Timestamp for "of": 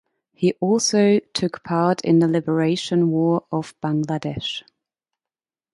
3.51-3.79